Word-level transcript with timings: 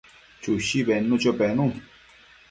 Chushi 0.45 0.79
bednucho 0.87 1.31
penun 1.41 1.71